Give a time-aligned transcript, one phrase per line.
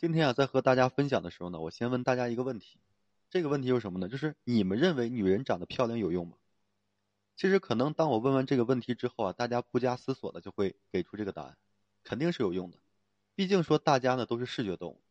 [0.00, 2.80] 今天啊，在和大家分享的时候呢，我先问大家一个问题，
[3.28, 4.08] 这个问题是什么呢？
[4.08, 6.38] 就是你们认为女人长得漂亮有用吗？
[7.36, 11.58] 其实可能当我问完这个问题之后啊，大家不加思索的就会给出这个答案，
[12.02, 12.78] 肯定是有用的。
[13.34, 15.02] 毕竟说大家呢都是视觉动物，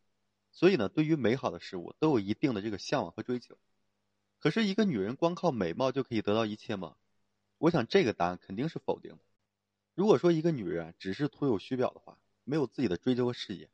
[0.52, 3.60] 所以呢，对于美好的事物都有一定的这个向往和追求。
[4.40, 6.96] 可是，一个女人光靠美貌就可以得到一切吗？
[7.60, 9.20] 我想这个答案肯定是否定的。
[9.94, 13.70] 如果说一个女人啊只是徒有虚表的话，没有自己的追求和事业，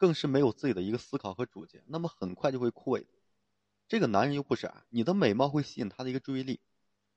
[0.00, 3.04] 更是没有自己的一个思考和主见，那么很快就会枯萎。
[3.86, 6.58] 这个男人又不傻，你的美貌会吸引他的一个注意力，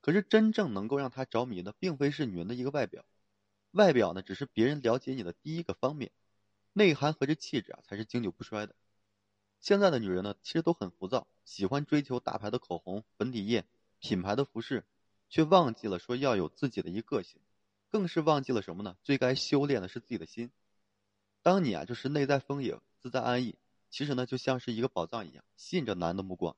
[0.02, 3.06] 可是真正能够让他着迷的，并非是女人的一个外表，
[3.72, 6.12] 外表呢只是别人了解你的第一个方面，
[6.74, 8.76] 内涵和这气质啊才是经久不衰的。
[9.62, 13.64] 现在的女人呢，其实都很浮躁，喜欢追求大牌的口红、粉底液、
[14.00, 14.84] 品牌的服饰，
[15.30, 17.40] 却忘记了说要有自己的一个性。
[17.90, 18.98] 更是忘记了什么呢？
[19.04, 20.52] 最该修炼的是自己的心。
[21.44, 23.56] 当你啊，就是内在丰盈、自在安逸，
[23.90, 26.56] 其实呢，就像是一个宝藏一样，吸引着男人的目光。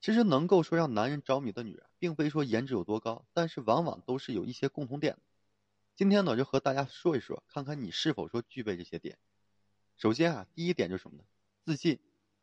[0.00, 5.18] 其实能够说让男人着迷的女人，并非说颜值有多高，但是往往都是有一些共同点。
[5.94, 9.18] 今天呢，就和大家说一说，看看你是否说具备这些点。
[9.96, 11.24] 首先啊，第一点就是什么呢？
[11.64, 11.98] 自信，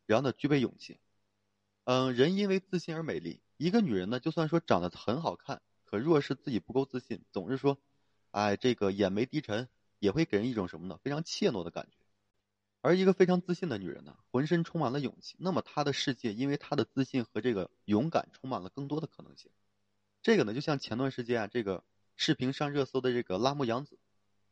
[0.06, 1.00] 然后呢，具备勇气。
[1.86, 3.42] 嗯，人因为自信而美丽。
[3.58, 7.80] 一个女人呢，就算说长得很好看，可若是自己不够自信，总是说。
[8.32, 9.68] 哎，这个眼眉低沉，
[10.02, 11.00] 也会给人一种什么呢？
[11.04, 11.98] 非常怯懦的感觉。
[12.82, 15.36] 而一个非常自信的女人呢，浑身充满了勇气。
[15.38, 19.52] 那么她的世界，因为她的自信和这个勇敢，充满了更多的可能性。
[20.24, 21.84] 这个呢，就像前段时间啊，这个
[22.16, 24.00] 视频上热搜的这个拉木阳子，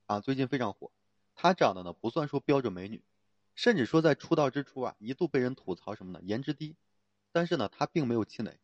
[0.06, 0.92] 啊，最近非常火。
[1.34, 3.04] 她长得呢，不算说标准美女，
[3.56, 6.20] 甚至说在出道之初啊，一度被人吐槽什么呢？
[6.22, 6.76] 颜值低。
[7.32, 8.60] 但是呢，她并没有气馁，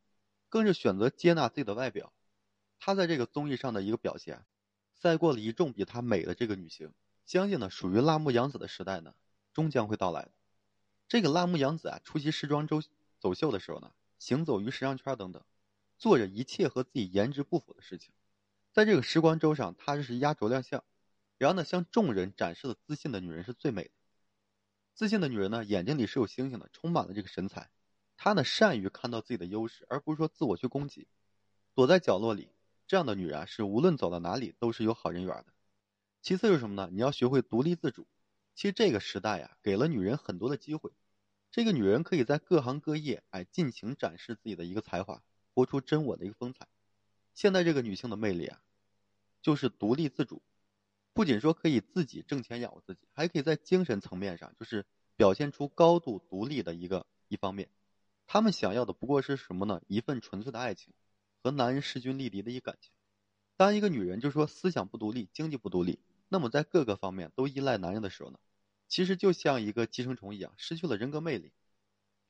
[0.50, 2.14] 更是选择接纳自己的外表。
[2.80, 4.46] 她在这个综艺上的一个表现。
[4.96, 6.92] 赛过了一众比她美的这个女星，
[7.26, 9.14] 相信呢，属于辣目洋子的时代呢，
[9.54, 10.30] 终将会到来。
[11.08, 12.82] 这个辣目洋子啊，出席时装周
[13.20, 15.44] 走秀的时候呢，行走于时尚圈等等，
[15.98, 18.12] 做着一切和自己颜值不符的事情。
[18.72, 20.84] 在这个时装周上，她是压轴亮相，
[21.38, 23.92] 然后呢，向众人展示了自信的女人是最美的。
[24.94, 27.70] 自信的女人呢，眼睛里是有星星的，充满了这个神采。
[28.18, 31.08] 她呢，善于看到自己的优势，而不是说自我去攻击，
[31.74, 32.50] 躲在角落里。
[32.88, 35.48] 这样的女人啊，是无论走到哪里都是有好人缘的。
[36.22, 36.90] 其次是什么呢？
[36.92, 38.08] 你要学会独立自主。
[38.56, 40.92] 其实这个时代呀，给了女人很多的机会。
[41.52, 45.22] 这个女人可以在各行各业，哎，尽情展示自己的一个才华，
[45.54, 46.68] 活出真我的一个风采。
[47.34, 48.62] 现在这个女性的魅力啊，
[49.42, 50.42] 就是独立自主。
[51.14, 54.86] 不仅说可以自己挣钱养活自己，还可以在精神层面上，就是
[55.16, 57.70] 表现出高度独立的一个一方面。
[58.28, 59.82] 她们想要的不过是什么呢？
[59.88, 60.94] 一份纯粹的爱情。
[61.46, 62.92] 和男人势均力敌的一感情，
[63.56, 68.40] 当一个女人就说思想不独立、经济不独立，那么在各个方面都依赖男人的时候呢，
[68.88, 71.52] 其实就像一个寄生虫一样，失去了人格魅力。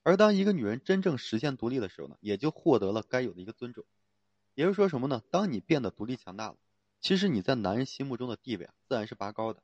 [0.03, 3.85] 而当一个女人真正实现独立的时候呢，也就获得了该有的一个尊重。
[4.53, 5.23] 也就是说什么呢？
[5.31, 6.57] 当你变得独立强大了，
[6.99, 9.63] 其实你在男人心目中的地位啊，自然是拔高的。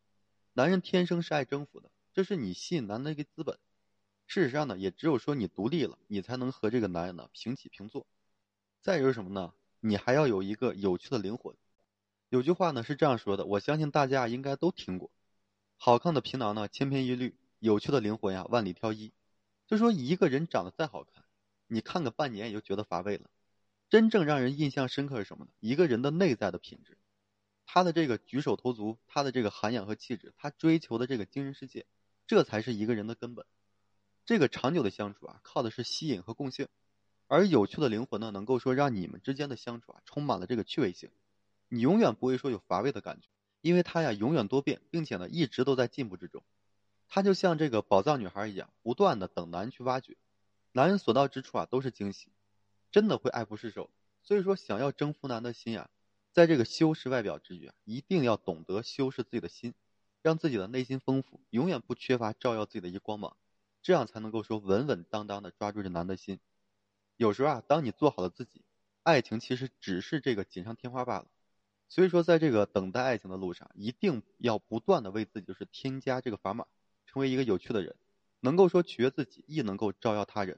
[0.54, 3.60] 男人天生是爱征服的，这是你吸引男人的一个资本。
[4.28, 8.08] 事实上呢，也只有说你独立了，你才能和这个男人呢平起平坐。
[8.82, 9.54] 再有什么呢？
[9.80, 11.56] 你还要有一个有趣的灵魂。
[12.30, 15.12] 有句话呢是这样说的，我相信大家应该都听过：
[15.78, 19.14] 好看的皮囊呢千篇一律，有趣的灵魂呀万里挑一。
[19.68, 21.24] 就说一个人长得再好看，
[21.68, 23.30] 你看个半年也就觉得乏味了。
[23.88, 25.52] 真正让人印象深刻是什么呢？
[25.60, 26.98] 一个人的内在的品质，
[27.68, 31.86] 他的这个举手投足，他的这个涵养和气质，他追求的这个精神世界，
[32.26, 33.46] 这才是一个人的根本。
[34.26, 36.68] 这个长久的相处啊，靠的是吸引和共性。
[37.34, 41.10] 而有趣的灵魂呢，能够说让你们之间的相处啊，充满了这个趣味性，
[41.70, 43.30] 你永远不会说有乏味的感觉，
[43.62, 46.44] 因为它呀永远多变，并且呢一直都在进步之中。
[47.08, 50.18] 它就像这个宝藏女孩一样，不断的等男人去挖掘，
[50.74, 52.28] 男人所到之处啊都是惊喜，
[52.92, 53.90] 真的会爱不释手。
[54.24, 55.90] 所以说，想要征服男的心啊，
[56.34, 59.74] 在这个修饰外表之余啊，一定要懂得修饰自己的心，
[60.22, 63.38] 让自己的内心丰富，永远不缺乏照耀自己的一光芒，
[63.82, 66.38] 这样才能够说稳稳当当的抓住这男的心。
[67.22, 68.64] 有时候啊，当你做好了自己，
[69.04, 71.28] 爱情其实只是这个锦上添花罢了。
[71.88, 76.66] 所以说，在这个等待爱情的路上，一定要不断的为自己就是添加这个砝码，
[77.06, 77.96] 成为一个有趣的人，
[78.40, 80.58] 能够说取悦自己，亦能够照耀他人。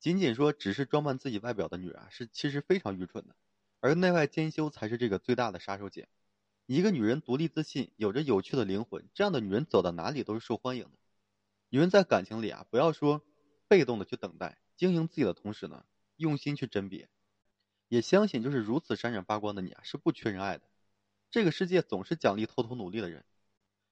[0.00, 3.36] 仅仅说只是装扮自己外表的女人啊，是其实非常愚蠢的，
[3.80, 6.06] 而内外兼修才是这个最大的杀手锏。
[6.64, 10.92] 一个女人独立自信，有着有趣的灵魂，这样的女人走到哪里都是受欢迎的。
[11.68, 13.20] 女人在感情里啊，不要说
[13.68, 14.56] 被动的去等待。
[14.76, 15.84] 经营自己的同时呢，
[16.16, 17.08] 用心去甄别，
[17.88, 20.64] 也相信就是如此闪闪发光的你啊，是不缺人爱的。
[21.30, 23.24] 这个世界总是奖励偷偷努力的人。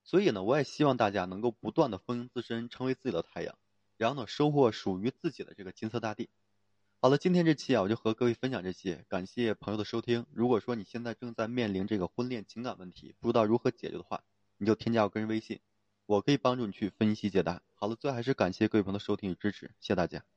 [0.03, 3.59] 所以呢，我也希望大家能够不断的丰盈自身，成为自己的太阳，
[3.99, 6.31] 然后呢，收获属于自己的这个金色大地。
[7.03, 10.27] 好了，今天这期啊，我就和各位分享这些，感谢朋友的收听。
[10.33, 14.25] 如果说你现在正在面临这个婚恋情感问题，不知道如何解决的话，
[14.57, 15.61] 你就添加我个人微信，
[16.07, 17.63] 我可以帮助你去分析解答。
[17.75, 20.30] 好了，最后还是感谢各位朋友的收听与支持，谢谢大家。